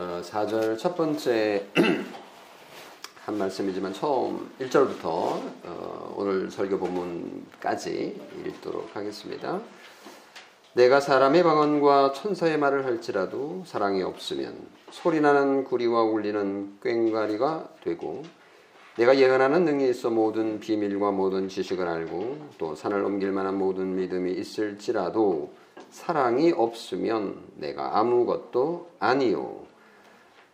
[0.00, 1.66] 어, 4절 첫 번째
[3.26, 8.16] 한 말씀이지만 처음 1절부터 어, 오늘 설교 본문까지
[8.46, 9.60] 읽도록 하겠습니다.
[10.74, 18.22] 내가 사람의 방언과 천사의 말을 할지라도 사랑이 없으면 소리나는 구리와 울리는 꽹과리가 되고
[18.98, 24.30] 내가 예언하는 능이 있어 모든 비밀과 모든 지식을 알고 또 산을 넘길 만한 모든 믿음이
[24.30, 25.52] 있을지라도
[25.90, 29.67] 사랑이 없으면 내가 아무것도 아니요.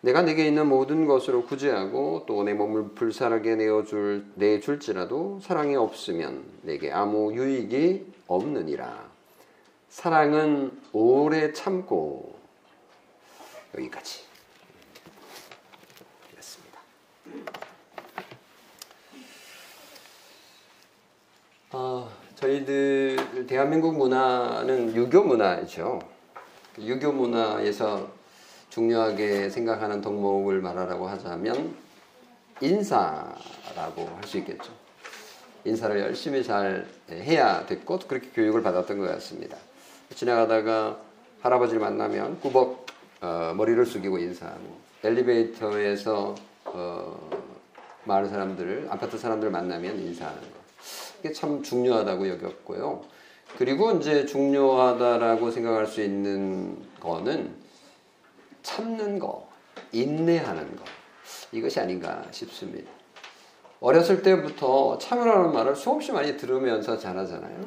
[0.05, 6.91] 내가 내게 있는 모든 것으로 구제하고 또 내 몸을 불살하게 내어줄 내줄지라도 사랑이 없으면 내게
[6.91, 9.09] 아무 유익이 없느니라.
[9.89, 12.37] 사랑은 오래 참고
[13.75, 14.25] 여기까지.
[16.37, 16.79] 였습니다.
[21.71, 25.97] 아, 저희들 대한민국 문화는 유교 문화죠.
[26.77, 28.14] 유교 문화에서
[28.75, 31.73] 중요하게 생각하는 덕목을 말하라고 하자면
[32.59, 34.73] 인사라고 할 수 있겠죠.
[35.63, 39.55] 인사를 열심히 잘 해야 됐고 그렇게 교육을 받았던 것 같습니다.
[40.13, 40.99] 지나가다가
[41.39, 42.85] 할아버지를 만나면 꾸벅
[43.21, 46.35] 어, 머리를 숙이고 인사하고 엘리베이터에서
[46.65, 47.29] 어,
[48.03, 50.47] 많은 사람들을 아파트 사람들 만나면 인사하는 거
[51.19, 53.05] 이게 참 중요하다고 여겼고요.
[53.57, 57.64] 그리고 이제 중요하다라고 생각할 수 있는 거는
[58.65, 59.47] 참는 거,
[59.91, 60.83] 인내하는 거
[61.51, 62.91] 이것이 아닌가 싶습니다.
[63.79, 67.61] 어렸을 때부터 참으라는 말을 수없이 많이 들으면서 자라잖아요.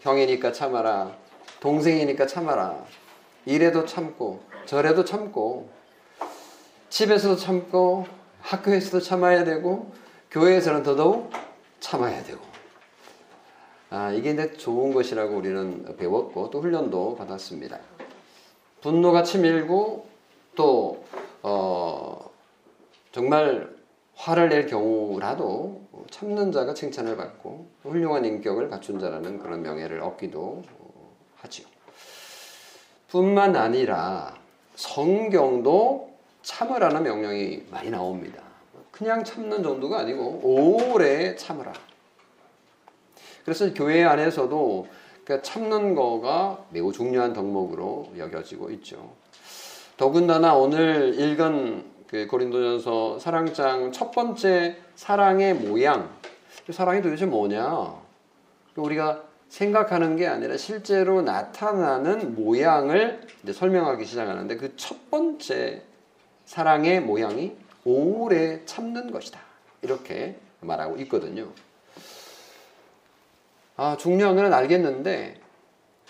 [0.00, 1.16] 형이니까 참아라,
[1.60, 2.84] 동생이니까 참아라.
[3.46, 5.70] 이래도 참고 저래도 참고
[6.90, 8.06] 집에서도 참고
[8.42, 9.92] 학교에서도 참아야 되고
[10.30, 11.30] 교회에서는 더더욱
[11.80, 12.40] 참아야 되고
[13.88, 17.78] 아, 이게 이제 좋은 것이라고 우리는 배웠고 또 훈련도 받았습니다.
[18.82, 20.15] 분노가 치밀고
[20.56, 21.04] 또
[21.42, 22.30] 어,
[23.12, 23.76] 정말
[24.16, 30.62] 화를 낼 경우라도 참는 자가 칭찬을 받고 훌륭한 인격을 갖춘 자라는 그런 명예를 얻기도
[31.36, 31.66] 하지요.
[33.08, 34.34] 뿐만 아니라
[34.74, 36.10] 성경도
[36.42, 38.42] 참으라는 명령이 많이 나옵니다.
[38.90, 41.72] 그냥 참는 정도가 아니고 오래 참으라.
[43.44, 44.88] 그래서 교회 안에서도
[45.24, 49.14] 그 참는 거가 매우 중요한 덕목으로 여겨지고 있죠.
[49.96, 56.10] 더군다나 오늘 읽은 그 고린도전서 사랑장 첫 번째 사랑의 모양,
[56.66, 57.94] 그 사랑이 도대체 뭐냐?
[58.76, 65.82] 우리가 생각하는 게 아니라 실제로 나타나는 모양을 설명하기 시작하는데 그 첫 번째
[66.44, 69.40] 사랑의 모양이 오래 참는 것이다.
[69.82, 71.48] 이렇게 말하고 있거든요.
[73.76, 75.40] 아, 중요한 건 알겠는데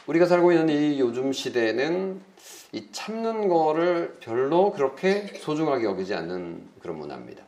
[0.07, 2.21] 우리가 살고 있는 이 요즘 시대는
[2.77, 7.43] 이 참는 거를 별로 그렇게 소중하게 여기지 않는 그런 문화입니다.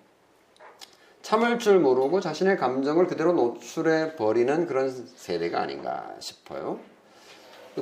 [1.20, 6.78] 참을 줄 모르고 자신의 감정을 그대로 노출해 버리는 그런 세대가 아닌가 싶어요.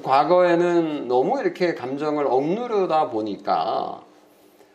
[0.03, 4.03] 과거에는 너무 이렇게 감정을 억누르다 보니까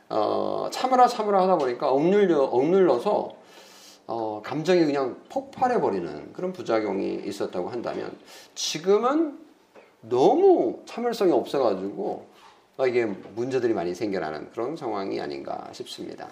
[0.07, 3.33] 어, 참으라 참으라 하다 보니까 억눌려 억눌러서
[4.07, 8.17] 어, 감정이 그냥 폭발해 버리는 그런 부작용이 있었다고 한다면
[8.55, 9.37] 지금은
[9.99, 12.30] 너무 참을성이 없어가지고 어,
[12.87, 16.27] 이게 문제들이 많이 생겨나는 그런 상황이 아닌가 싶습니다.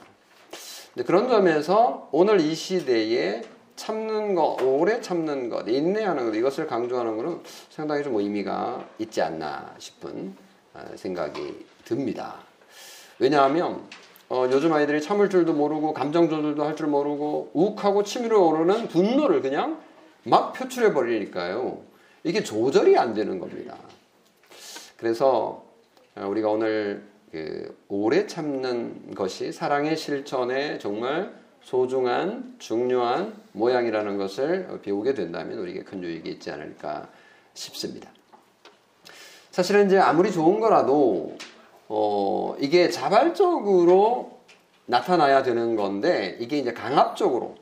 [1.06, 3.44] 그런 점에서 오늘 이 시대에
[3.76, 9.74] 참는 것, 오래 참는 것, 인내하는 것, 이것을 강조하는 것은 상당히 좀 의미가 있지 않나
[9.78, 10.36] 싶은
[10.74, 12.36] 어, 생각이 듭니다.
[13.20, 13.84] 왜냐하면
[14.28, 19.42] 어, 요즘 아이들이 참을 줄도 모르고 감정 조절도 할 줄 모르고 욱하고 치밀어 오르는 분노를
[19.42, 19.82] 그냥
[20.24, 21.82] 막 표출해 버리니까요.
[22.24, 23.78] 이게 조절이 안 되는 겁니다.
[24.98, 25.69] 그래서 어,
[26.28, 35.59] 우리가 오늘 그 오래 참는 것이 사랑의 실천에 정말 소중한 중요한 모양이라는 것을 배우게 된다면
[35.59, 37.08] 우리에게 큰 유익이 있지 않을까
[37.53, 38.09] 싶습니다.
[39.52, 41.38] 사실은 이제 아무리 좋은 거라도
[41.88, 44.40] 어, 이게 자발적으로
[44.85, 47.55] 나타나야 되는 건데 이게 이제 강압적으로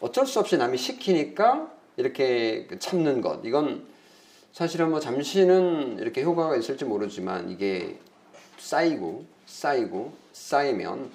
[0.00, 3.86] 어쩔 수 없이 남이 시키니까 이렇게 참는 것 이건
[4.52, 7.98] 사실은 뭐 잠시는 이렇게 효과가 있을지 모르지만 이게
[8.58, 11.10] 쌓이고 쌓이고 쌓이면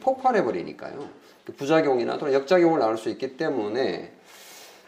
[0.00, 1.08] 폭발해 버리니까요
[1.44, 4.12] 그 부작용이나 또는 역작용을 낳을 수 있기 때문에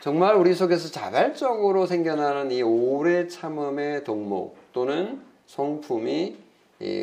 [0.01, 6.37] 정말 우리 속에서 자발적으로 생겨나는 이 오래 참음의 덕목 또는 성품이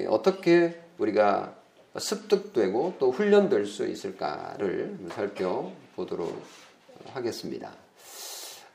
[0.09, 1.55] 어떻게 우리가
[1.97, 6.41] 습득되고 또 훈련될 수 있을까를 살펴보도록
[7.13, 7.88] 하겠습니다.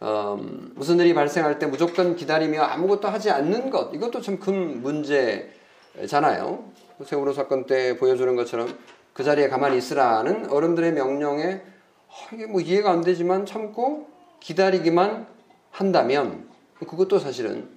[0.05, 6.71] 음, 무슨 일이 발생할 때 무조건 기다리며 아무것도 하지 않는 것 이것도 참 큰 문제잖아요.
[7.03, 8.77] 세월호 사건 때 보여주는 것처럼
[9.15, 11.63] 그 자리에 가만히 있으라는 어른들의 명령에
[12.09, 14.09] 어, 이게 뭐 이해가 안 되지만 참고
[14.41, 15.27] 기다리기만
[15.71, 16.49] 한다면
[16.81, 17.69] 그것도 사실은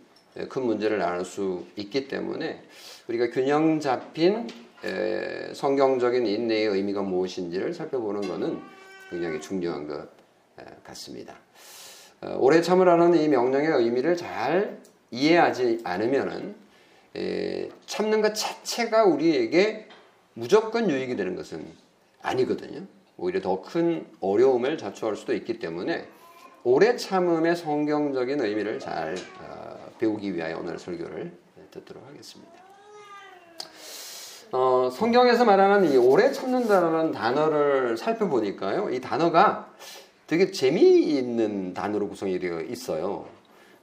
[0.49, 2.61] 큰 문제를 낳을 수 있기 때문에
[3.07, 4.47] 우리가 균형 잡힌
[5.53, 8.61] 성경적인 인내의 의미가 무엇인지를 살펴보는 것은
[9.09, 10.09] 굉장히 중요한 것
[10.83, 11.35] 같습니다.
[12.21, 14.79] 어, 오래 참으라는 이 명령의 의미를 잘
[15.11, 16.55] 이해하지 않으면은
[17.85, 19.87] 참는 것 자체가 우리에게
[20.33, 21.65] 무조건 유익이 되는 것은
[22.21, 22.85] 아니거든요.
[23.17, 26.07] 오히려 더 큰 어려움을 자초할 수도 있기 때문에
[26.63, 31.31] 오래 참음의 성경적인 의미를 잘 어, 배우기 위하여 오늘 설교를
[31.71, 32.51] 듣도록 하겠습니다.
[34.51, 39.73] 어, 성경에서 말하는 이 오래 참는다라는 단어를 살펴보니까요, 이 단어가
[40.27, 43.25] 되게 재미있는 단어로 구성이 되어 있어요.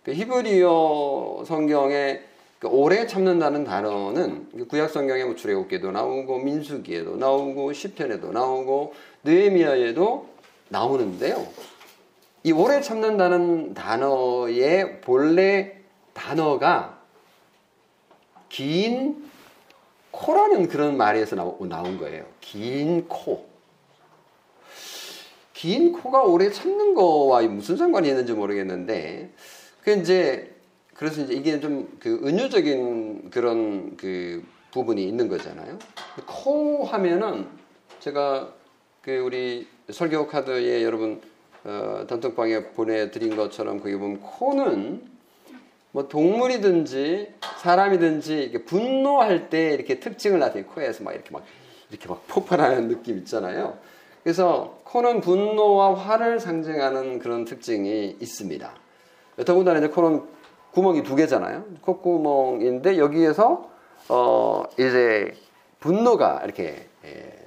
[0.02, 2.20] 그 히브리어 성경에
[2.58, 8.94] 그 오래 참는다는 단어는 구약 성경에 뭐 출애굽기에도 나오고 민수기에도 나오고 시편에도 나오고
[9.24, 10.28] 느헤미야에도
[10.68, 11.46] 나오는데요.
[12.42, 15.78] 이 오래 참는다는 단어의 본래
[16.12, 16.98] 단어가
[18.50, 19.30] 긴
[20.10, 22.24] 코라는 그런 말에서 나온 거예요.
[22.40, 23.53] 긴 코.
[25.64, 29.30] 긴 코가 오래 참는 거와 무슨 상관이 있는지 모르겠는데,
[29.80, 30.54] 그 이제,
[30.92, 35.78] 그래서 이제 이게 좀 그 은유적인 그런 그 부분이 있는 거잖아요.
[36.26, 37.46] 코 하면은
[38.00, 38.52] 제가
[39.00, 41.22] 그 우리 설교 카드에 여러분
[41.64, 45.02] 어, 단톡방에 보내드린 것처럼 거기 보면 코는
[45.92, 47.32] 뭐 동물이든지
[47.62, 51.42] 사람이든지 이렇게 분노할 때 이렇게 특징을 나타내 코에서 막 이렇게 막
[51.88, 53.78] 이렇게 막 폭발하는 느낌 있잖아요.
[54.24, 58.74] 그래서 코는 분노와 화를 상징하는 그런 특징이 있습니다.
[59.44, 60.22] 더군다나 이제 코는
[60.72, 61.64] 구멍이 두 개잖아요.
[61.82, 63.68] 콧구멍인데 여기에서
[64.08, 65.34] 어 이제
[65.78, 67.46] 분노가 이렇게 예,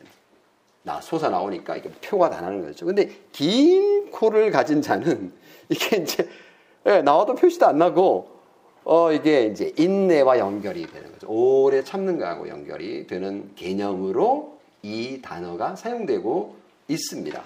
[0.83, 2.85] 나 솟아 나오니까 이게 표가 다 나는 거죠.
[2.85, 5.33] 근데 긴 코를 가진 자는
[5.69, 6.29] 이게 이제
[6.85, 8.37] 예, 나와도 표시도 안 나고
[8.83, 11.27] 어, 이게 이제 인내와 연결이 되는 거죠.
[11.27, 17.43] 오래 참는 거하고 연결이 되는 개념으로 이 단어가 사용되고 있습니다.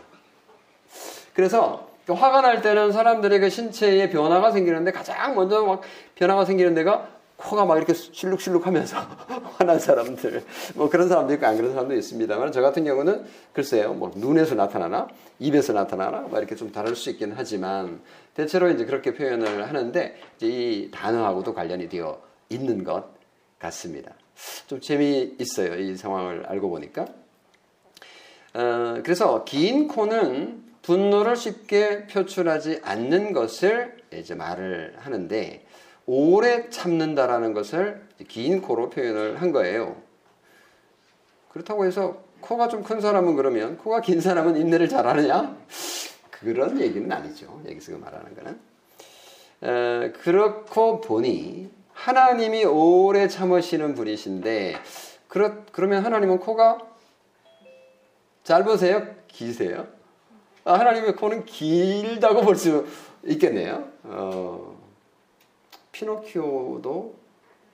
[1.34, 5.82] 그래서 화가 날 때는 사람들에게 신체에 변화가 생기는데 가장 먼저 막
[6.16, 7.08] 변화가 생기는 데가
[7.38, 8.98] 코가 막 이렇게 실룩실룩 하면서
[9.58, 10.44] 화난 사람들,
[10.76, 15.08] 뭐 그런 사람도 있고 안 그런 사람도 있습니다만 저 같은 경우는 글쎄요, 뭐 눈에서 나타나나,
[15.40, 18.02] 입에서 나타나나, 뭐 이렇게 좀 다를 수 있긴 하지만
[18.36, 23.06] 대체로 이제 그렇게 표현을 하는데 이 단어하고도 관련이 되어 있는 것
[23.58, 24.12] 같습니다.
[24.68, 25.76] 좀 재미있어요.
[25.80, 27.06] 이 상황을 알고 보니까.
[28.54, 35.66] 어, 그래서 긴 코는 분노를 쉽게 표출하지 않는 것을 이제 말을 하는데
[36.06, 39.96] 오래 참는다라는 것을 긴 코로 표현을 한 거예요.
[41.50, 45.56] 그렇다고 해서 코가 좀 큰 사람은 그러면 코가 긴 사람은 인내를 잘하느냐?
[46.32, 47.62] 그런 얘기는 아니죠.
[47.68, 48.60] 여기서 그 말하는 거는.
[49.64, 54.76] 에, 그렇고 보니 하나님이 오래 참으시는 분이신데
[55.28, 56.80] 그렇, 그러면 하나님은 코가
[58.52, 59.08] 짧으세요?
[59.30, 59.88] 기세요?
[60.66, 62.86] 아, 하나님의 코는 길다고 볼 수
[63.24, 63.88] 있겠네요.
[64.04, 64.78] 어,
[65.94, 67.16] 피노키오도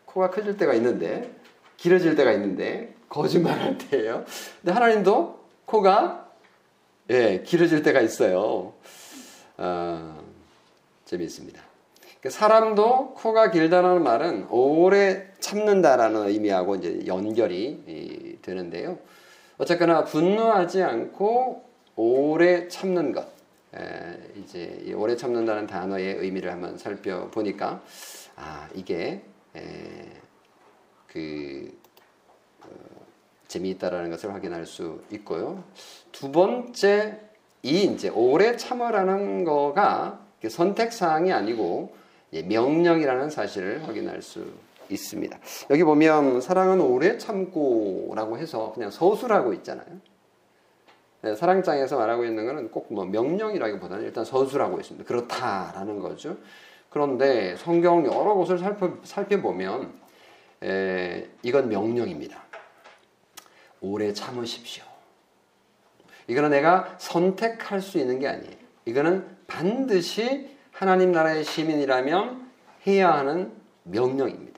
[0.06, 1.33] 코가 커질 때가 있는데
[1.77, 4.24] 길어질 때가 있는데 거짓말할 때예요.
[4.62, 6.29] 근데 하나님도 코가
[7.10, 8.74] 예, 길어질 때가 있어요.
[9.57, 10.24] 어,
[11.05, 11.60] 재미있습니다.
[12.19, 19.00] 그러니까 사람도 코가 길다는 말은 오래 참는다라는 의미하고 이제 연결이 되는데요.
[19.57, 21.63] 어쨌거나 분노하지 않고
[21.95, 23.27] 오래 참는 것.
[23.75, 27.81] 에, 이제 오래 참는다는 단어의 의미를 한번 살펴보니까
[28.35, 29.23] 아 이게
[29.55, 30.11] 에,
[31.07, 31.77] 그
[32.61, 32.67] 어,
[33.47, 35.63] 재미있다라는 것을 확인할 수 있고요.
[36.11, 37.19] 두 번째
[37.63, 41.95] 이 이제 오래 참으라는 거가 선택 사항이 아니고
[42.31, 44.45] 명령이라는 사실을 확인할 수
[44.89, 45.38] 있습니다.
[45.70, 49.88] 여기 보면 사랑은 오래 참고라고 해서 그냥 서술하고 있잖아요.
[51.22, 55.08] 네, 사랑장에서 말하고 있는 것은 꼭 뭐 명령이라기보다는 일단 서술하고 있습니다.
[55.08, 56.38] 그렇다라는 거죠.
[56.89, 59.94] 그런데 성경 여러 곳을 살펴, 살펴보면
[60.63, 62.44] 에, 이건 명령입니다.
[63.82, 64.84] 오래 참으십시오.
[66.27, 68.56] 이거는 내가 선택할 수 있는 게 아니에요.
[68.86, 72.51] 이거는 반드시 하나님 나라의 시민이라면
[72.86, 73.51] 해야 하는
[73.84, 74.56] 명령입니다.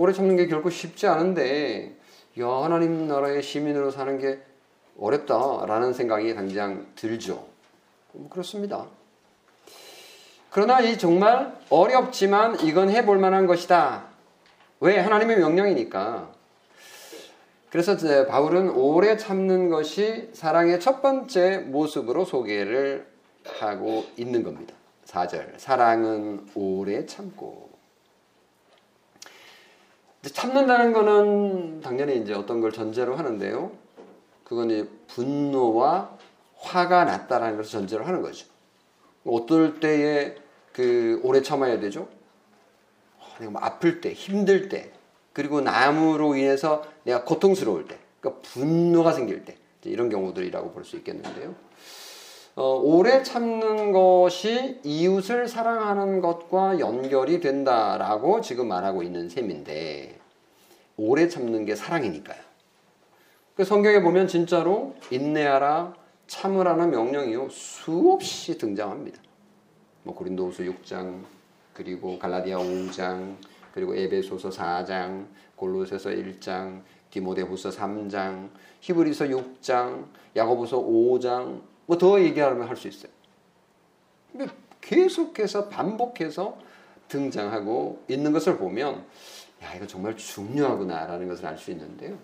[0.00, 1.94] 오래 참는 게 결코 쉽지 않은데,
[2.40, 4.40] 야, 하나님 나라의 시민으로 사는 게
[4.98, 7.46] 어렵다라는 생각이 당장 들죠.
[8.12, 8.86] 뭐 그렇습니다.
[10.48, 14.04] 그러나 이 정말 어렵지만 이건 해볼 만한 것이다.
[14.80, 14.98] 왜?
[14.98, 16.30] 하나님의 명령이니까.
[17.68, 17.94] 그래서
[18.26, 23.06] 바울은 오래 참는 것이 사랑의 첫 번째 모습으로 소개를
[23.58, 24.72] 하고 있는 겁니다.
[25.04, 25.58] 4절.
[25.58, 27.69] 사랑은 오래 참고.
[30.28, 33.72] 참는다는 거는 당연히 이제 어떤 걸 전제로 하는데요.
[34.44, 36.16] 그건 이제 분노와
[36.56, 38.46] 화가 났다라는 것을 전제로 하는 거죠.
[39.24, 40.36] 어떨 때에
[40.72, 42.08] 그 오래 참아야 되죠?
[43.38, 44.92] 내가 뭐 아플 때, 힘들 때,
[45.32, 51.54] 그리고 나무로 인해서 내가 고통스러울 때, 그러니까 분노가 생길 때 이런 경우들이라고 볼 수 있겠는데요.
[52.56, 60.18] 어, 오래 참는 것이 이웃을 사랑하는 것과 연결이 된다라고 지금 말하고 있는 셈인데
[60.96, 62.40] 오래 참는 게 사랑이니까요.
[63.54, 65.94] 그 성경에 보면 진짜로 인내하라
[66.26, 69.20] 참으라는 명령이요 수없이 등장합니다.
[70.02, 71.22] 뭐 고린도후서 6장
[71.72, 73.36] 그리고 갈라디아 5장
[73.72, 82.76] 그리고 에베소서 4장, 골로새서 1장, 디모데후서 3장, 히브리서 6장, 야고보서 5장 뭐 더 얘기하면 할
[82.76, 83.10] 수 있어요.
[84.30, 84.46] 근데
[84.80, 86.56] 계속해서 반복해서
[87.08, 89.04] 등장하고 있는 것을 보면
[89.64, 92.16] 야 이거 정말 중요하구나라는 것을 알 수 있는데요.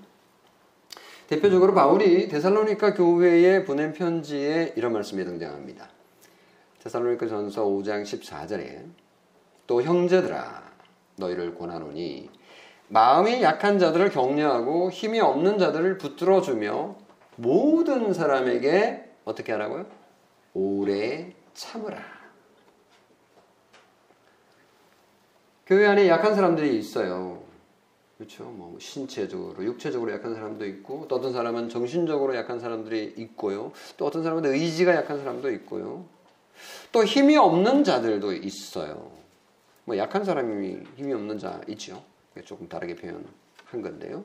[1.26, 5.88] 대표적으로 바울이 데살로니카 교회에 보낸 편지에 이런 말씀이 등장합니다.
[6.84, 8.84] 데살로니카 전서 5장 14절에
[9.66, 10.62] 또 형제들아
[11.16, 12.30] 너희를 권하노니
[12.88, 16.94] 마음이 약한 자들을 격려하고 힘이 없는 자들을 붙들어 주며
[17.34, 19.84] 모든 사람에게 어떻게 하라고요?
[20.54, 21.98] 오래 참으라.
[25.66, 27.42] 교회 안에 약한 사람들이 있어요.
[28.16, 28.44] 그렇죠.
[28.44, 33.72] 뭐 신체적으로, 육체적으로 약한 사람도 있고, 또 어떤 사람은 정신적으로 약한 사람들이 있고요.
[33.98, 36.06] 또 어떤 사람은 의지가 약한 사람도 있고요.
[36.92, 39.10] 또 힘이 없는 자들도 있어요.
[39.84, 42.02] 뭐 약한 사람이 힘이 없는 자 있죠.
[42.44, 43.26] 조금 다르게 표현한
[43.82, 44.24] 건데요.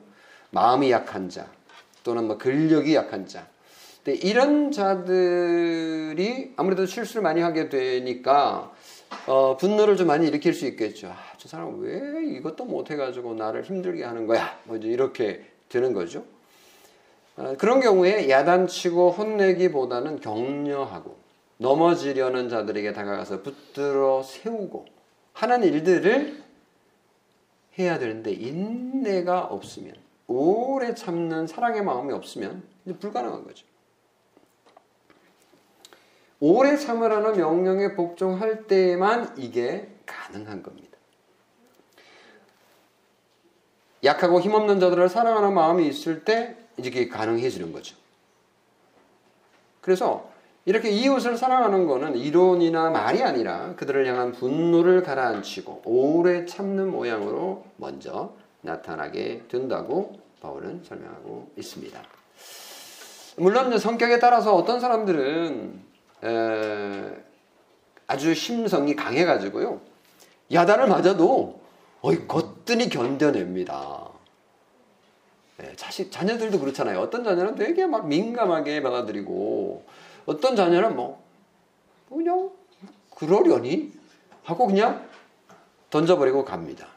[0.50, 1.50] 마음이 약한 자
[2.04, 3.46] 또는 뭐 근력이 약한 자.
[4.04, 8.72] 근데 이런 자들이 아무래도 실수를 많이 하게 되니까
[9.26, 11.08] 어, 분노를 좀 많이 일으킬 수 있겠죠.
[11.08, 14.58] 아, 저 사람은 왜 이것도 못 해가지고 나를 힘들게 하는 거야?
[14.64, 16.24] 뭐 이제 이렇게 되는 거죠.
[17.36, 21.16] 어, 그런 경우에 야단치고 혼내기보다는 격려하고
[21.58, 24.86] 넘어지려는 자들에게 다가가서 붙들어 세우고
[25.32, 26.42] 하는 일들을
[27.78, 29.94] 해야 되는데 인내가 없으면
[30.26, 32.64] 오래 참는 사랑의 마음이 없으면
[32.98, 33.71] 불가능한 거죠.
[36.44, 40.98] 오래 참으라는 명령에 복종할 때에만 이게 가능한 겁니다.
[44.02, 47.94] 약하고 힘없는 자들을 사랑하는 마음이 있을 때 이제 그게 가능해지는 거죠.
[49.80, 50.32] 그래서
[50.64, 58.34] 이렇게 이웃을 사랑하는 것은 이론이나 말이 아니라 그들을 향한 분노를 가라앉히고 오래 참는 모양으로 먼저
[58.62, 62.02] 나타나게 된다고 바울은 설명하고 있습니다.
[63.36, 65.91] 물론 성격에 따라서 어떤 사람들은
[68.06, 69.80] 아주 심성이 강해가지고요
[70.52, 71.60] 야단을 맞아도
[72.02, 74.08] 어이 거뜬히 견뎌냅니다.
[75.58, 76.98] 네, 자식 자녀들도 그렇잖아요.
[76.98, 79.84] 어떤 자녀는 되게 막 민감하게 받아들이고
[80.26, 81.22] 어떤 자녀는 뭐
[82.08, 82.50] 그냥
[83.14, 83.92] 그러려니
[84.42, 85.06] 하고 그냥
[85.90, 86.88] 던져버리고 갑니다.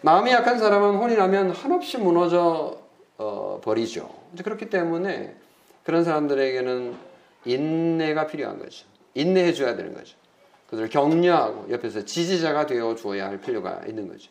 [0.00, 2.78] 마음이 약한 사람은 혼이 나면 한없이 무너져
[3.18, 4.08] 어, 버리죠.
[4.42, 5.36] 그렇기 때문에
[5.84, 7.07] 그런 사람들에게는
[7.44, 8.86] 인내가 필요한 거죠.
[9.14, 10.16] 인내해 줘야 되는 거죠.
[10.68, 14.30] 그들을 격려하고 옆에서 지지자가 되어 주어야 할 필요가 있는 거죠.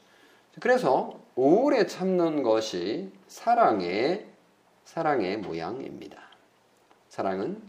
[0.60, 4.26] 그래서 오래 참는 것이 사랑의
[4.86, 6.18] 사랑의 모양입니다.
[7.10, 7.62] 사랑은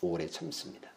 [0.00, 0.90] 오래 참습니다.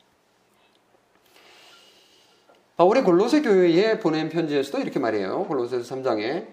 [2.77, 5.45] 바울이 골로새 교회에 보낸 편지에서도 이렇게 말해요.
[5.45, 6.47] 골로새서 3장에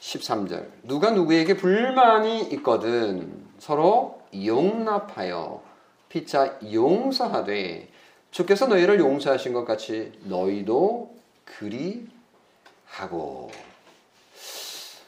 [0.00, 0.68] 13절.
[0.84, 5.62] 누가 누구에게 불만이 있거든 서로 용납하여
[6.08, 7.88] 피차 용서하되
[8.30, 12.06] 주께서 너희를 용서하신 것 같이 너희도 그리
[12.86, 13.50] 하고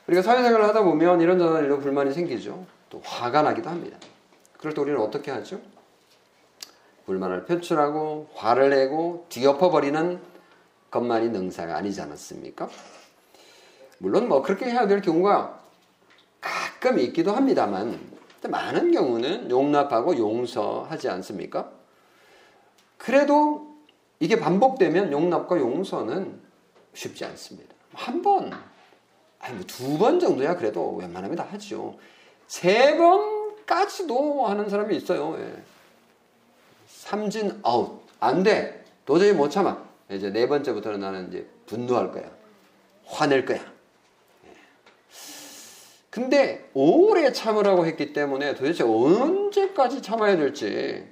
[0.06, 2.66] 우리가 사회생활을 하다 보면 이런저런 일로 불만이 생기죠.
[2.88, 3.96] 또 화가 나기도 합니다.
[4.58, 5.60] 그럴 때 우리는 어떻게 하죠?
[7.06, 10.20] 불만을 표출하고 화를 내고 뒤엎어버리는
[10.90, 12.68] 것만이 능사가 아니지 않았습니까?
[13.98, 15.60] 물론 뭐 그렇게 해야 될 경우가
[16.40, 17.98] 가끔 있기도 합니다만
[18.48, 21.70] 많은 경우는 용납하고 용서하지 않습니까?
[22.98, 23.74] 그래도
[24.18, 26.40] 이게 반복되면 용납과 용서는
[26.94, 27.74] 쉽지 않습니다.
[27.94, 28.52] 한 번,
[29.38, 31.96] 아니 뭐 두 번 정도야 그래도 웬만하면 다 하죠.
[32.46, 35.36] 세 번까지도 하는 사람이 있어요.
[35.40, 35.62] 예.
[36.86, 38.00] 삼진 아웃.
[38.20, 38.84] 안 돼.
[39.06, 39.82] 도저히 못 참아.
[40.10, 42.24] 이제 네 번째부터는 나는 이제 분노할 거야.
[43.06, 43.60] 화낼 거야.
[46.10, 51.08] 근데 오래 참으라고 했기 때문에 도대체 언제까지 참아야 될지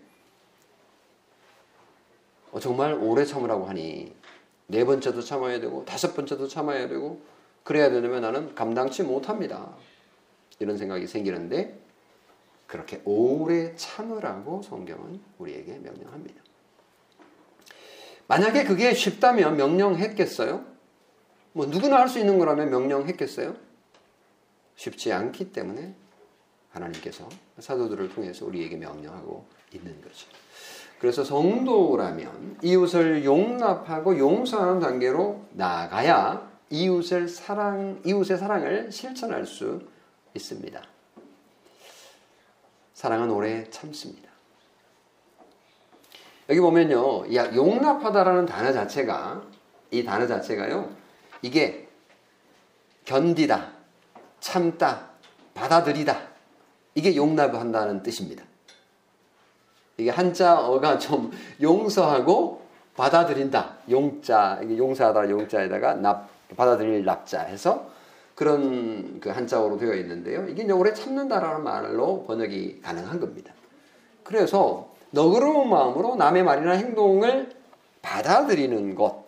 [2.51, 4.13] 어, 정말 오래 참으라고 하니
[4.67, 7.21] 네 번째도 참아야 되고 다섯 번째도 참아야 되고
[7.63, 9.77] 그래야 되면 나는 감당치 못합니다.
[10.59, 11.79] 이런 생각이 생기는데
[12.67, 16.43] 그렇게 오래 참으라고 성경은 우리에게 명령합니다.
[18.27, 20.65] 만약에 그게 쉽다면 명령했겠어요?
[21.53, 23.68] 뭐 누구나 할 수 있는 거라면 명령했겠어요?
[24.79, 25.93] 쉽지 않기 때문에
[26.71, 30.29] 하나님께서 사도들을 통해서 우리에게 명령하고 있는 거죠.
[31.01, 39.83] 그래서 성도라면 이웃을 용납하고 용서하는 단계로 나아가야 이웃을 사랑, 이웃의 사랑을 실천할 수
[40.35, 40.81] 있습니다.
[42.95, 44.29] 사랑은 오래 참습니다.
[46.49, 49.43] 여기 보면요, 야, 용납하다라는 단어 자체가,
[49.91, 50.95] 이 단어 자체가요,
[51.43, 51.89] 이게
[53.05, 53.78] 견디다,
[54.41, 55.11] 참다,
[55.55, 56.19] 받아들이다,
[56.95, 58.45] 이게 용납한다는 뜻입니다.
[59.97, 62.63] 이게 한자어가 좀 용서하고
[62.97, 63.77] 받아들인다.
[63.91, 67.91] 용자, 용서하다 용자에다가 납, 받아들일 납자 해서
[68.35, 70.49] 그런 그 한자어로 되어 있는데요.
[70.49, 73.53] 이게 이제 오래 참는다라는 말로 번역이 가능한 겁니다.
[74.23, 77.51] 그래서 너그러운 마음으로 남의 말이나 행동을
[78.03, 79.25] 받아들이는 것,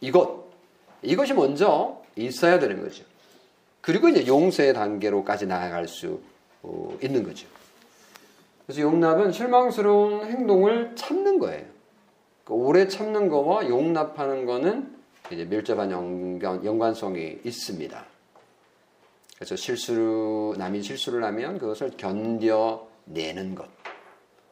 [0.00, 0.44] 이것,
[1.02, 3.04] 이것이 먼저 있어야 되는 거죠.
[3.84, 6.20] 그리고 이제 용서의 단계로까지 나아갈 수
[6.62, 7.46] 어, 있는 거죠.
[8.64, 11.66] 그래서 용납은 실망스러운 행동을 참는 거예요.
[12.44, 14.96] 그러니까 오래 참는 거와 용납하는 거는
[15.30, 18.04] 이제 밀접한 연관, 연관성이 있습니다.
[19.36, 23.68] 그래서 실수를, 남이 실수를 하면 그것을 견뎌내는 것.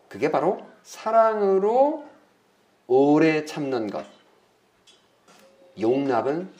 [0.08, 2.04] 그게 바로 사랑으로
[2.86, 4.04] 오래 참는 것.
[5.80, 6.50] 용납은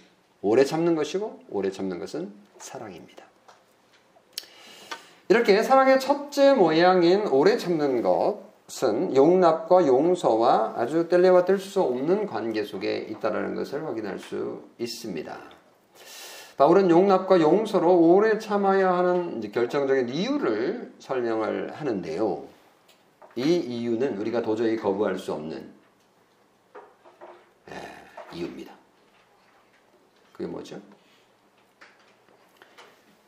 [0.41, 3.25] 오래 참는 것이고, 오래 참는 것은 사랑입니다.
[5.29, 12.64] 이렇게 사랑의 첫째 모양인 오래 참는 것은 용납과 용서와 아주 뗄래와 뗄 수 없는 관계
[12.64, 15.37] 속에 있다는 것을 확인할 수 있습니다.
[16.57, 22.44] 바울은 용납과 용서로 오래 참아야 하는 결정적인 이유를 설명을 하는데요.
[23.37, 25.72] 이 이유는 우리가 도저히 거부할 수 없는
[27.70, 28.72] 예, 이유입니다.
[30.35, 30.79] 그게 뭐죠?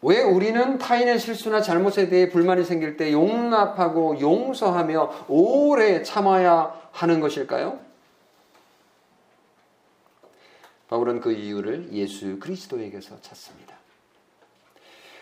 [0.05, 7.79] 왜 우리는 타인의 실수나 잘못에 대해 불만이 생길 때 용납하고 용서하며 오래 참아야 하는 것일까요?
[10.89, 13.75] 바울은 그 이유를 예수 그리스도에게서 찾습니다.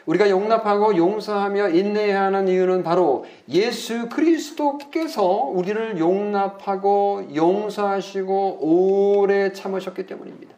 [0.06, 10.56] 우리가 용납하고 용서하며 인내해야 하는 이유는 바로 예수 그리스도께서 우리를 용납하고 용서하시고 오래 참으셨기 때문입니다.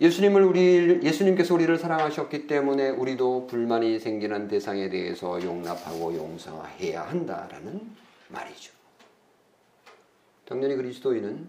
[0.00, 7.80] 예수님을 우리 예수님께서 우리를 사랑하셨기 때문에 우리도 불만이 생기는 대상에 대해서 용납하고 용서해야 한다라는
[8.28, 8.72] 말이죠.
[10.46, 11.46] 당연히 그리스도인은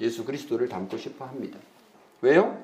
[0.00, 1.58] 예수 그리스도를 닮고 싶어 합니다.
[2.20, 2.62] 왜요?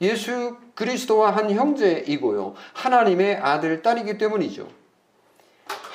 [0.00, 2.54] 예수 그리스도와 한 형제이고요.
[2.72, 4.68] 하나님의 아들, 딸이기 때문이죠.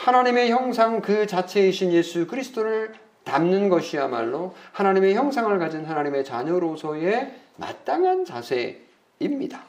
[0.06, 2.94] 하나님의 형상 그 자체이신 예수 그리스도를
[3.26, 9.64] 닮는 것이야말로 하나님의 형상을 가진 하나님의 자녀로서의 마땅한 자세입니다.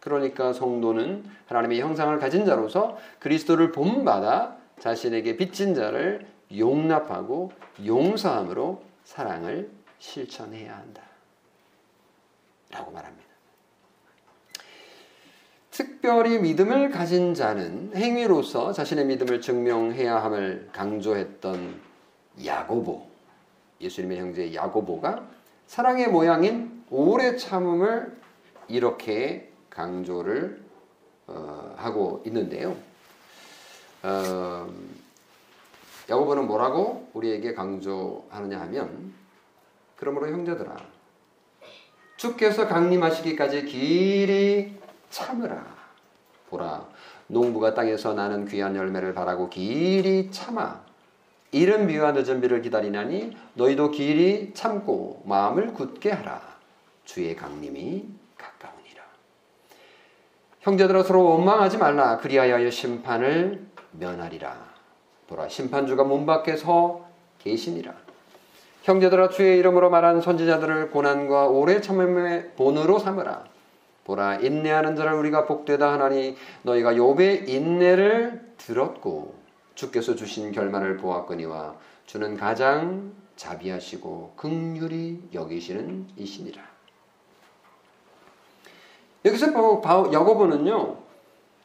[0.00, 6.26] 그러니까 성도는 하나님의 형상을 가진 자로서 그리스도를 본받아 자신에게 빚진 자를
[6.56, 7.52] 용납하고
[7.84, 11.02] 용서함으로 사랑을 실천해야 한다.
[12.70, 13.24] 라고 말합니다.
[15.70, 21.80] 특별히 믿음을 가진 자는 행위로서 자신의 믿음을 증명해야 함을 강조했던
[22.44, 23.06] 야고보,
[23.80, 25.33] 예수님의 형제 야고보가
[25.66, 28.16] 사랑의 모양인 오래 참음을
[28.68, 30.62] 이렇게 강조를
[31.26, 32.76] 어, 하고 있는데요.
[34.02, 34.68] 어,
[36.08, 39.14] 야고보는 뭐라고 우리에게 강조하느냐 하면
[39.96, 40.76] 그러므로 형제들아
[42.16, 45.64] 주께서 강림하시기까지 길이 참으라
[46.50, 46.86] 보라
[47.26, 50.83] 농부가 땅에서 나는 귀한 열매를 바라고 길이 참아
[51.54, 56.42] 이른 비와 늦은 비를 기다리나니 너희도 길이 참고 마음을 굳게 하라.
[57.04, 59.02] 주의 강림이 가까우니라.
[60.62, 62.18] 형제들아 서로 원망하지 말라.
[62.18, 64.56] 그리하여 심판을 면하리라.
[65.28, 67.06] 보라 심판주가 문 밖에 서
[67.38, 67.94] 계시니라.
[68.82, 73.44] 형제들아 주의 이름으로 말한 선지자들을 고난과 오래 참음의 본으로 삼으라.
[74.02, 79.43] 보라 인내하는 자를 우리가 복되다 하나니 너희가 욥의 인내를 들었고
[79.74, 86.62] 주께서 주신 결말을 보았거니와 주는 가장 자비하시고 극률이 여기시는 이시니라.
[89.24, 89.46] 여기서
[90.12, 90.98] 야고보는요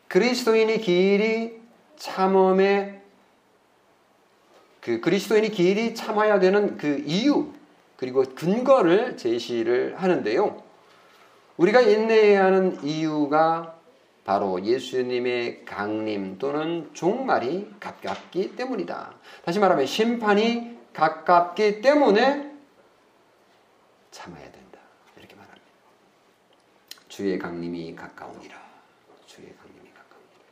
[0.08, 1.60] 그리스도인이 길이
[1.98, 3.02] 참음의
[4.82, 7.52] 그 그리스도인이 길이 참아야 되는 그 이유
[7.98, 10.64] 그리고 근거를 제시를 하는데요.
[11.58, 13.79] 우리가 인내해야 하는 이유가
[14.30, 19.16] 바로 예수님의 강림 또는 종말이 가깝기 때문이다.
[19.44, 22.54] 다시 말하면 심판이 가깝기 때문에
[24.12, 24.80] 참아야 된다.
[25.18, 25.66] 이렇게 말합니다.
[27.08, 28.56] 주의 강림이 가까우니라.
[29.26, 30.44] 주의 강림이 가까우니라.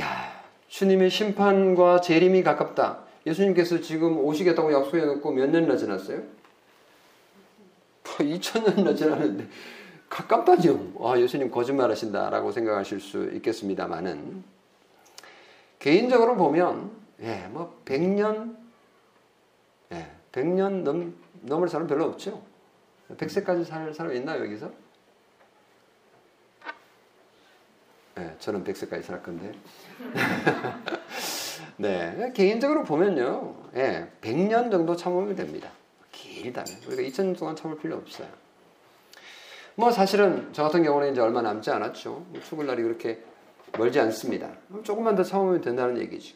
[0.00, 3.00] 야, 주님의 심판과 재림이 가깝다.
[3.26, 6.22] 예수님께서 지금 오시겠다고 약속해 놓고 몇 년이나 지났어요?
[8.04, 9.48] 2000년이나 지났는데
[10.16, 10.94] 가깝다죠.
[11.00, 14.42] 아, 예수님 거짓말 하신다라고 생각하실 수 있겠습니다만은
[15.78, 18.56] 개인적으로 보면 예, 뭐 100년
[19.92, 22.42] 예, 100년 넘, 넘을 사람 별로 없죠.
[23.10, 24.72] 100세까지 살 사람 있나요, 여기서?
[28.14, 29.52] 네, 저는 100세까지 살 건데.
[31.76, 33.54] 네, 개인적으로 보면요.
[33.74, 35.70] 예, 100년 정도 참으면 됩니다.
[36.10, 36.66] 길다면.
[36.86, 38.45] 우리가 2000년 동안 참을 필요 없어요.
[39.78, 42.24] 뭐 사실은 저 같은 경우는 이제 얼마 남지 않았죠.
[42.28, 43.22] 뭐 죽을 날이 그렇게
[43.76, 44.48] 멀지 않습니다.
[44.82, 46.34] 조금만 더 참으면 된다는 얘기죠.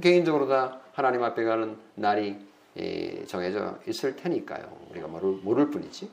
[0.00, 2.36] 개인적으로 다 하나님 앞에 가는 날이
[2.76, 4.64] 예, 정해져 있을 테니까요.
[4.90, 6.10] 우리가 모를, 모를 뿐이지.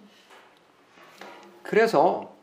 [1.63, 2.33] 그래서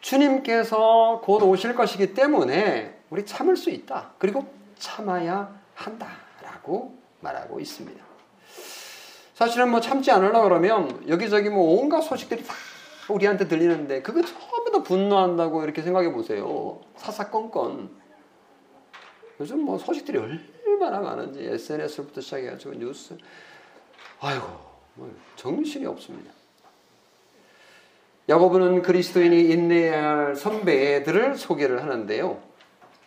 [0.00, 4.12] 주님께서 곧 오실 것이기 때문에 우리 참을 수 있다.
[4.18, 4.46] 그리고
[4.78, 6.08] 참아야 한다
[6.40, 8.02] 라고 말하고 있습니다.
[9.34, 12.54] 사실은 뭐 참지 않으려 그러면 여기저기 뭐 온갖 소식들이 다
[13.08, 16.80] 우리한테 들리는데 그거 전부 다 분노한다고 이렇게 생각해 보세요.
[16.96, 17.90] 사사건건.
[19.40, 20.18] 요즘 뭐 소식들이
[20.66, 23.16] 얼마나 많은지 SNS부터 시작해가지고 뉴스.
[24.20, 24.46] 아이고
[24.94, 26.30] 뭐 정신이 없습니다.
[28.28, 32.40] 야고보는 그리스도인이 인내해야 할 선배들을 소개를 하는데요.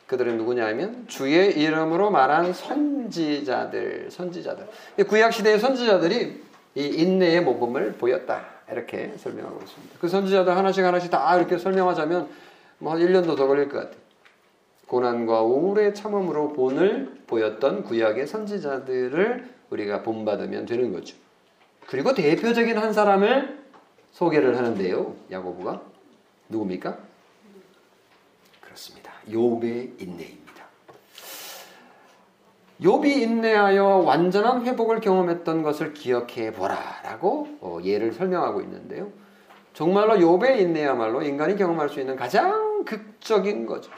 [0.08, 4.67] 그들은 누구냐면 주의 이름으로 말한 선지자들, 선지자들.
[5.08, 6.43] 구약 시대의 선지자들이
[6.75, 8.55] 이 인내의 모범을 보였다.
[8.71, 9.95] 이렇게 설명하고 있습니다.
[9.99, 12.30] 그 선지자들 하나씩 하나씩 다 이렇게 설명하자면
[12.80, 14.06] 뭐 한 1년도 더 걸릴 것 같아요.
[14.88, 21.15] 고난과 우울의 참음으로 본을 보였던 구약의 선지자들을 우리가 본받으면 되는 거죠.
[21.88, 23.63] 그리고 대표적인 한 사람을
[24.12, 25.15] 소개를 하는데요.
[25.32, 25.82] 야고보가
[26.49, 26.97] 누굽니까?
[28.62, 29.12] 그렇습니다.
[29.30, 30.44] 욥의 인내입니다.
[32.82, 39.10] 욥이 인내하여 완전한 회복을 경험했던 것을 기억해 보라라고 어, 예를 설명하고 있는데요.
[39.74, 43.92] 정말로 욥의 인내야말로 인간이 경험할 수 있는 가장 극적인 거죠.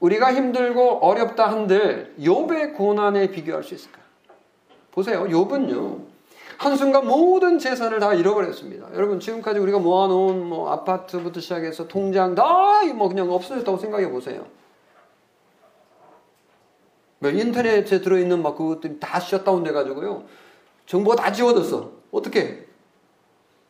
[0.00, 3.98] 우리가 힘들고 어렵다 한들 욥의 고난에 비교할 수 있을까?
[4.90, 5.24] 보세요.
[5.24, 6.14] 욥은요.
[6.58, 8.88] 한순간 모든 재산을 다 잃어버렸습니다.
[8.94, 14.44] 여러분 지금까지 우리가 모아놓은 뭐 아파트부터 시작해서 통장 다 뭐 그냥 없어졌다고 생각해 보세요.
[17.24, 20.24] 뭐 인터넷에 들어있는 막 그것들이 다 셧다운 돼가지고요.
[20.84, 21.90] 정보가 다 지워졌어.
[22.10, 22.66] 어떻게?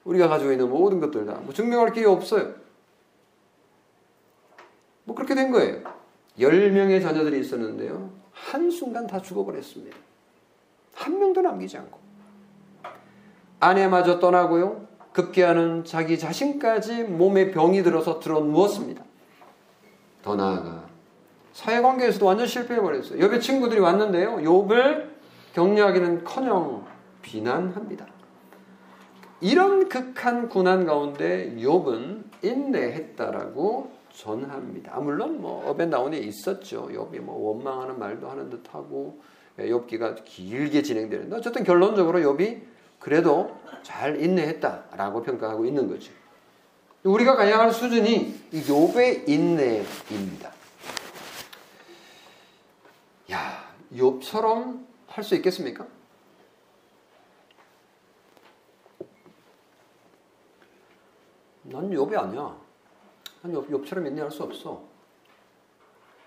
[0.03, 1.35] 우리가 가지고 있는 모든 것들 다.
[1.35, 2.53] 뭐 증명할 게 없어요.
[5.05, 5.83] 뭐 그렇게 된 거예요.
[6.37, 8.11] 10명의 자녀들이 있었는데요.
[8.33, 9.97] 한순간 다 죽어버렸습니다.
[10.93, 12.01] 한 명도 남기지 않고.
[13.61, 14.89] 아내마저 떠나고요.
[15.13, 19.05] 급기야는 자기 자신까지 몸에 병이 들어서 들어 누웠습니다.
[20.23, 20.84] 더 나아가
[21.55, 23.21] 사회관계에서도 완전 실패해버렸어요.
[23.21, 24.37] 옆에 친구들이 왔는데요.
[24.39, 25.09] 욥을
[25.55, 26.85] 격려하기는커녕
[27.23, 28.07] 비난합니다.
[29.41, 34.97] 이런 극한 고난 가운데 욥은 인내했다라고 전합니다.
[34.97, 36.89] 아, 물론 뭐 나온에 있었죠.
[36.89, 39.21] 욥이 뭐 원망하는 말도 하는 듯하고
[39.59, 42.63] 욥기가 길게 진행되는데 어쨌든 결론적으로 욥이
[42.99, 46.13] 그래도 잘 인내했다라고 평가하고 있는 거죠.
[47.05, 50.54] 우리가 가야 할 수준이 이 욥의 인내입니다.
[53.33, 55.87] 야, 욥처럼 할 수 있겠습니까?
[61.63, 62.57] 난 욥이 아니야.
[63.43, 64.83] 난 욥, 욥처럼 인내할 수 없어.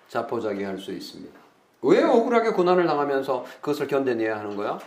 [0.08, 1.38] 자포자기 할 수 있습니다.
[1.84, 4.80] 왜 억울하게 고난을 당하면서 그것을 견뎌내야 하는 거야?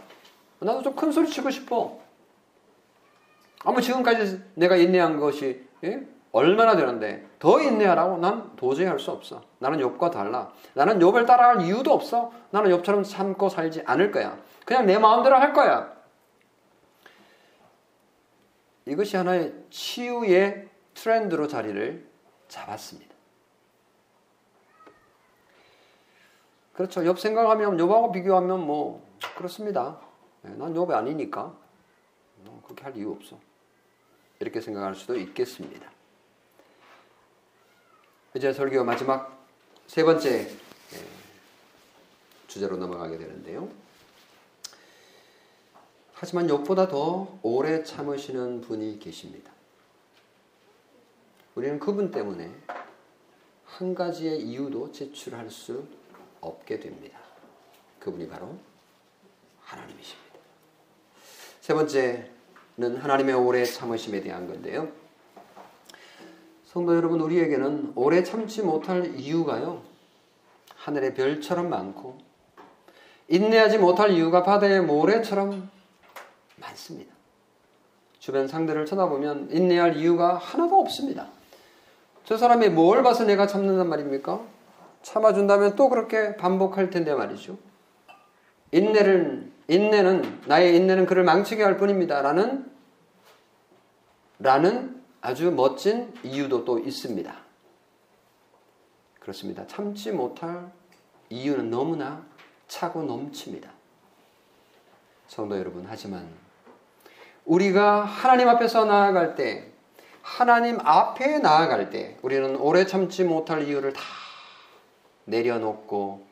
[0.58, 2.00] 나도 좀 큰 소리 치고 싶어.
[3.64, 6.06] 아무 지금까지 내가 인내한 것이 예?
[6.32, 9.42] 얼마나 되는데 더 인내하라고 난 도저히 할 수 없어.
[9.58, 10.52] 나는 욥과 달라.
[10.74, 12.32] 나는 욥을 따라할 이유도 없어.
[12.50, 14.38] 나는 욥처럼 참고 살지 않을 거야.
[14.64, 15.92] 그냥 내 마음대로 할 거야.
[18.86, 22.08] 이것이 하나의 치유의 트렌드로 자리를
[22.48, 23.14] 잡았습니다.
[26.74, 27.00] 그렇죠.
[27.02, 29.98] 욥 생각하면 욥하고 비교하면 뭐 그렇습니다.
[30.42, 31.54] 네, 난 욥이 아니니까
[32.64, 33.38] 그렇게 할 이유 없어.
[34.38, 35.90] 이렇게 생각할 수도 있겠습니다.
[38.34, 39.44] 이제 설교 마지막
[39.88, 41.06] 세 번째 예,
[42.46, 43.68] 주제로 넘어가게 되는데요.
[46.12, 49.50] 하지만 욕보다 더 오래 참으시는 분이 계십니다.
[51.56, 52.54] 우리는 그분 때문에
[53.64, 55.88] 한 가지의 이유도 제출할 수
[56.40, 57.18] 없게 됩니다.
[57.98, 58.56] 그분이 바로
[59.62, 60.38] 하나님이십니다.
[61.60, 64.99] 세 번째는 하나님의 오래 참으심에 대한 건데요.
[66.72, 69.82] 성도 여러분, 우리에게는 오래 참지 못할 이유가요.
[70.76, 72.16] 하늘의 별처럼 많고
[73.26, 75.68] 인내하지 못할 이유가 바다의 모래처럼
[76.54, 77.12] 많습니다.
[78.20, 81.26] 주변 상대를 쳐다보면 인내할 이유가 하나도 없습니다.
[82.24, 84.40] 저 사람이 뭘 봐서 내가 참는단 말입니까?
[85.02, 87.58] 참아준다면 또 그렇게 반복할 텐데 말이죠.
[88.70, 92.22] 인내를, 인내는, 나의 인내는 그를 망치게 할 뿐입니다.
[92.22, 92.70] 라는,
[94.38, 97.34] 라는 아주 멋진 이유도 또 있습니다.
[99.20, 99.66] 그렇습니다.
[99.66, 100.72] 참지 못할
[101.28, 102.24] 이유는 너무나
[102.68, 103.70] 차고 넘칩니다.
[105.28, 106.28] 성도 여러분, 하지만
[107.44, 109.70] 우리가 하나님 앞에서 나아갈 때,
[110.22, 114.02] 하나님 앞에 나아갈 때, 우리는 오래 참지 못할 이유를 다
[115.26, 116.26] 내려놓고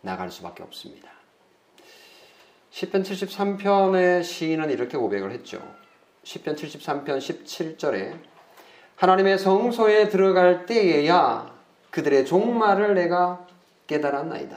[0.00, 1.10] 나갈 수밖에 없습니다.
[2.70, 5.62] 10편 73편의 시인은 이렇게 고백을 했죠.
[6.26, 8.18] 10편 73편 17절에
[8.96, 11.54] 하나님의 성소에 들어갈 때에야
[11.90, 13.46] 그들의 종말을 내가
[13.86, 14.56] 깨달았나이다.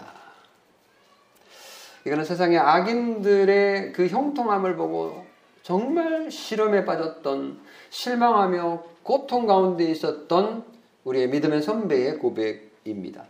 [2.07, 5.25] 이거는 세상의 악인들의 그 형통함을 보고
[5.61, 7.59] 정말 실험에 빠졌던
[7.91, 10.65] 실망하며 고통 가운데 있었던
[11.03, 13.25] 우리의 믿음의 선배의 고백입니다.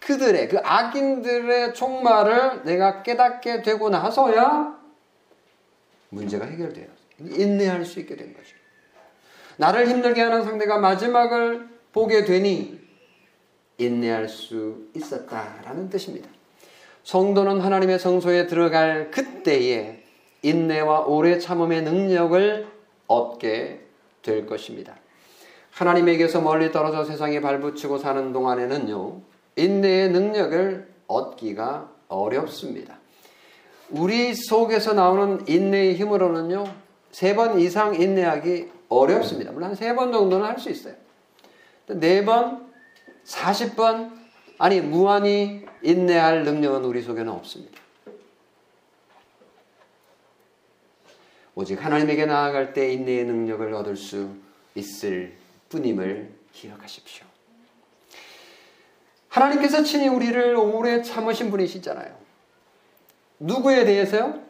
[0.00, 4.78] 그들의 그 악인들의 종말을 내가 깨닫게 되고 나서야
[6.08, 6.97] 문제가 해결돼요.
[7.20, 8.56] 인내할 수 있게 된 거죠.
[9.56, 12.80] 나를 힘들게 하는 상대가 마지막을 보게 되니
[13.78, 16.28] 인내할 수 있었다라는 뜻입니다.
[17.02, 20.04] 성도는 하나님의 성소에 들어갈 그때에
[20.42, 22.66] 인내와 오래 참음의 능력을
[23.06, 23.80] 얻게
[24.22, 24.96] 될 것입니다.
[25.70, 29.20] 하나님에게서 멀리 떨어져 세상에 발붙이고 사는 동안에는요,
[29.56, 32.98] 인내의 능력을 얻기가 어렵습니다.
[33.90, 36.64] 우리 속에서 나오는 인내의 힘으로는요,
[37.10, 39.52] 세 번 이상 인내하기 어렵습니다.
[39.52, 40.94] 물론 세번 정도는 할 수 있어요.
[41.86, 42.70] 네 번,
[43.24, 44.12] 40번,
[44.58, 47.78] 아니, 무한히 인내할 능력은 우리 속에는 없습니다.
[51.54, 54.36] 오직 하나님에게 나아갈 때 인내의 능력을 얻을 수
[54.74, 55.36] 있을
[55.70, 57.26] 뿐임을 기억하십시오.
[59.28, 62.16] 하나님께서 친히 우리를 오래 참으신 분이시잖아요.
[63.40, 64.42] 누구에 대해서요?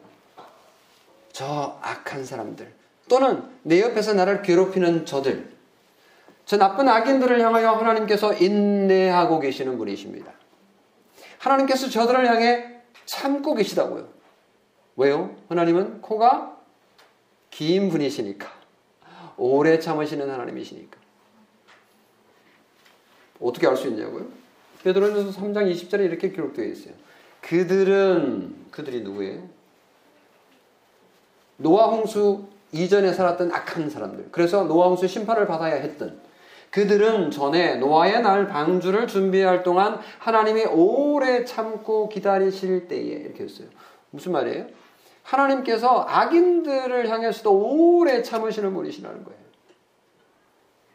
[1.38, 2.68] 저 악한 사람들
[3.08, 5.48] 또는 내 옆에서 나를 괴롭히는 저들
[6.44, 10.32] 저 나쁜 악인들을 향하여 하나님께서 인내하고 계시는 분이십니다.
[11.38, 14.08] 하나님께서 저들을 향해 참고 계시다고요.
[14.96, 15.36] 왜요?
[15.48, 16.56] 하나님은 코가
[17.50, 18.50] 긴 분이시니까.
[19.36, 20.98] 오래 참으시는 하나님이시니까.
[23.38, 24.26] 어떻게 알 수 있냐고요?
[24.82, 26.94] 베드로전서 3장 20절에 이렇게 기록되어 있어요.
[27.42, 29.57] 그들은 그들이 누구예요?
[31.58, 34.28] 노아 홍수 이전에 살았던 악한 사람들.
[34.30, 36.20] 그래서 노아 홍수 심판을 받아야 했던
[36.70, 43.68] 그들은 전에 노아의 날 방주를 준비할 동안 하나님이 오래 참고 기다리실 때에 이렇게 했어요.
[44.10, 44.66] 무슨 말이에요?
[45.22, 49.38] 하나님께서 악인들을 향해서도 오래 참으시는 분이시라는 거예요.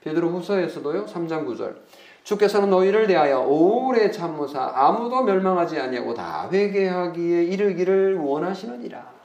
[0.02, 1.06] 베드로 후서에서도요.
[1.06, 1.76] 3장 9절.
[2.23, 9.23] 주께서는 너희를 대하여 오래 참으사 아무도 멸망하지 아니하고 다 회개하기에 이르기를 원하시느니라.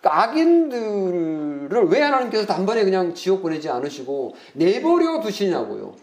[0.00, 5.94] 그러니까 악인들을 왜 하나님께서 단번에 그냥 지옥 보내지 않으시고 내버려 두시냐고요.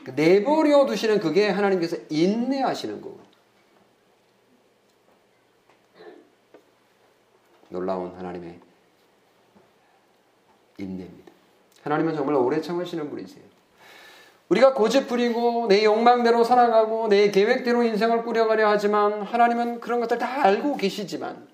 [0.00, 3.20] 그러니까 내버려 두시는 그게 하나님께서 인내하시는 거고.
[7.68, 8.58] 놀라운 하나님의
[10.78, 11.30] 인내입니다.
[11.82, 13.44] 하나님은 정말 오래 참으시는 분이세요.
[14.48, 20.76] 우리가 고집부리고 내 욕망대로 살아가고 내 계획대로 인생을 꾸려가려 하지만 하나님은 그런 것들 다 알고
[20.76, 21.48] 계시지만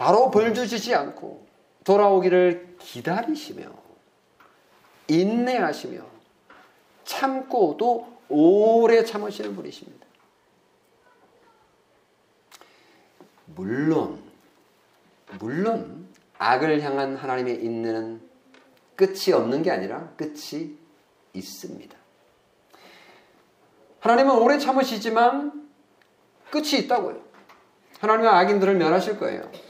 [0.00, 1.46] 바로 벌 주시지 않고
[1.84, 3.70] 돌아오기를 기다리시며
[5.08, 6.02] 인내하시며
[7.04, 10.06] 참고도 오래 참으시는 분이십니다.
[13.44, 14.22] 물론
[15.38, 16.08] 물론
[16.38, 18.22] 악을 향한 하나님의 인내는
[18.96, 20.78] 끝이 없는 게 아니라 끝이
[21.34, 21.98] 있습니다.
[24.00, 25.68] 하나님은 오래 참으시지만
[26.50, 27.22] 끝이 있다고요.
[27.98, 29.69] 하나님은 악인들을 멸하실 거예요.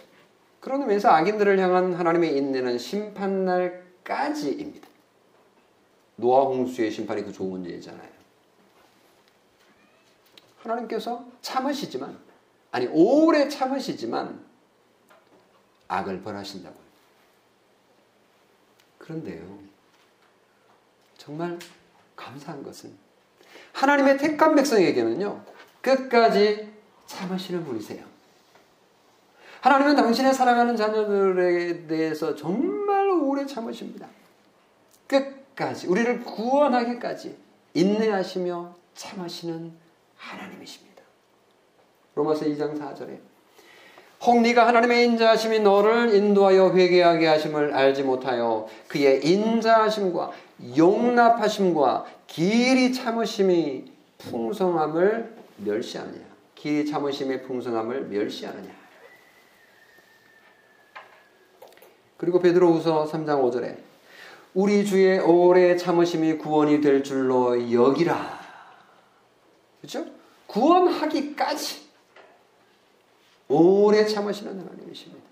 [0.63, 4.89] 의미에서 악인들을 향한 하나님의 인내는 심판날까지입니다.
[6.17, 8.11] 노아 홍수의 심판이 그 좋은 예잖아요.
[10.59, 12.19] 하나님께서 참으시지만
[12.73, 14.45] 아니 오래 참으시지만
[15.89, 16.91] 악을 벌하신다고요.
[18.99, 19.59] 그런데요.
[21.17, 21.59] 정말
[22.15, 22.95] 감사한 것은
[23.73, 25.43] 하나님의 택한 백성에게는요.
[25.81, 26.71] 끝까지
[27.07, 28.10] 참으시는 분이세요.
[29.61, 34.09] 하나님은 당신의 사랑하는 자녀들에 대해서 정말 오래 참으십니다.
[35.07, 37.37] 끝까지 우리를 구원하기까지
[37.75, 39.73] 인내하시며 참으시는
[40.17, 41.03] 하나님이십니다.
[42.15, 43.19] 로마서 2장 4절에
[44.27, 50.31] 혹리가 하나님의 인자하심이 너를 인도하여 회개하게 하심을 알지 못하여 그의 인자하심과
[50.77, 56.21] 용납하심과 길이 참으심이 풍성함을 멸시하느냐.
[56.55, 58.80] 길이 참으심의 풍성함을 멸시하느냐.
[62.21, 63.79] 그리고 베드로후서 3장 5절에
[64.53, 68.39] 우리 주의 오래 참으심이 구원이 될 줄로 여기라.
[69.81, 70.05] 그렇죠?
[70.47, 71.89] 구원하기까지
[73.49, 75.25] 오래 참으시는 하나님이십니다.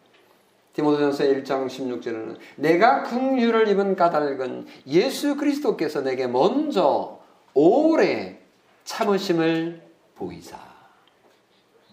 [0.73, 7.21] 디모데전서 1장 16절에는 내가 긍휼을 입은 까닭은 예수 그리스도께서 내게 먼저
[7.53, 8.41] 오래
[8.85, 9.83] 참으심을
[10.15, 10.57] 보이사.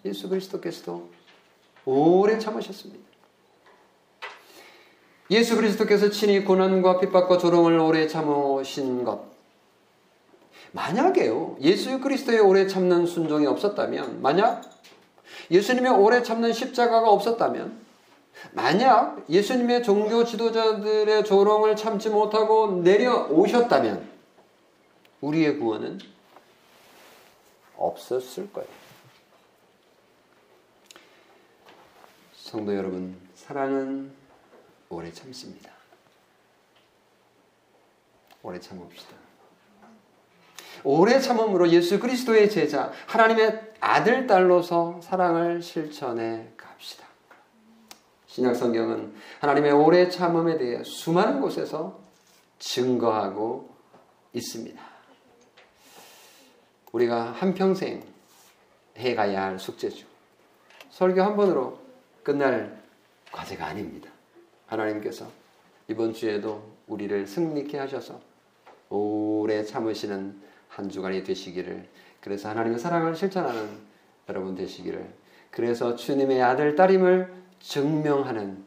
[0.05, 1.09] 예수 그리스도께서도
[1.83, 3.14] 오래 참으셨습니다.
[5.31, 9.23] 예수 그리스도께서 친히 고난과 핍박과 조롱을 오래 참으신 것.
[10.71, 14.61] 만약에요, 예수 그리스도의 오래 참는 순종이 없었다면, 만약
[15.49, 17.85] 예수님의 오래 참는 십자가가 없었다면,
[18.51, 24.07] 만약 예수님의 종교 지도자들의 조롱을 참지 못하고 내려오셨다면,
[25.21, 25.99] 우리의 구원은
[27.77, 28.69] 없었을 거예요.
[32.35, 34.24] 성도 여러분, 사랑은
[34.95, 35.69] 오래 참습니다.
[38.41, 39.13] 오래 참읍시다.
[40.85, 47.05] 오래 참음으로 예수 그리스도의 제자, 하나님의 아들, 딸로서 사랑을 실천해 갑시다.
[48.27, 51.99] 신약 성경은 하나님의 오래 참음에 대해 수많은 곳에서
[52.59, 53.75] 증거하고
[54.31, 54.81] 있습니다.
[56.93, 58.01] 우리가 한평생
[58.95, 60.07] 해가야 할 숙제죠.
[60.91, 61.79] 설교 한 번으로
[62.23, 62.81] 끝날
[63.33, 64.14] 과제가 아닙니다.
[64.79, 65.29] 하나님께서
[65.87, 68.19] 이번 주에도 우리를 승리케 하셔서
[68.89, 71.87] 오래 참으시는 한 주간이 되시기를
[72.21, 73.69] 그래서 하나님의 사랑을 실천하는
[74.29, 75.07] 여러분 되시기를
[75.51, 78.63] 그래서 주님의 아들 딸임을 증명하는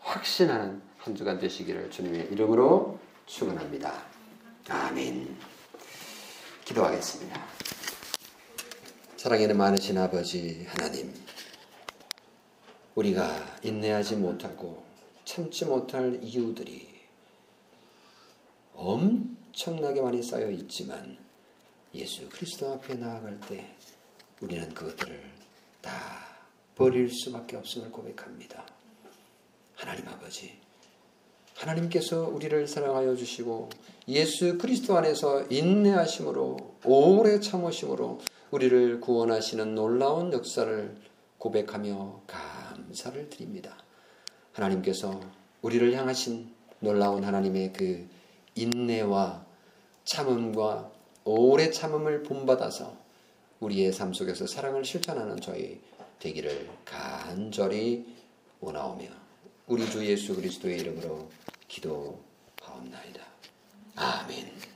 [0.00, 3.92] 확신하는 한 주간 되시기를 주님의 이름으로 축원합니다.
[4.68, 5.36] 아멘.
[6.64, 7.40] 기도하겠습니다.
[9.16, 11.12] 사랑에는 많으신 아버지 하나님
[12.94, 14.91] 우리가 인내하지 못하고
[15.24, 16.88] 참지 못할 이유들이
[18.74, 21.16] 엄청나게 많이 쌓여 있지만
[21.94, 23.76] 예수 그리스도 앞에 나아갈 때
[24.40, 25.22] 우리는 그것들을
[25.80, 25.92] 다
[26.74, 28.64] 버릴 수밖에 없음을 고백합니다.
[29.76, 30.58] 하나님 아버지,
[31.54, 33.68] 하나님께서 우리를 사랑하여 주시고
[34.08, 40.96] 예수 그리스도 안에서 인내하심으로 오래 참으심으로 우리를 구원하시는 놀라운 역사를
[41.38, 43.81] 고백하며 감사를 드립니다.
[44.52, 45.20] 하나님께서
[45.62, 48.08] 우리를 향하신 놀라운 하나님의 그
[48.54, 49.44] 인내와
[50.04, 50.90] 참음과
[51.24, 52.96] 오래 참음을 본받아서
[53.60, 55.80] 우리의 삶 속에서 사랑을 실천하는 저희
[56.18, 58.04] 되기를 간절히
[58.60, 59.08] 원하오며
[59.68, 61.30] 우리 주 예수 그리스도의 이름으로
[61.68, 63.24] 기도하옵나이다.
[63.96, 64.71] 아멘.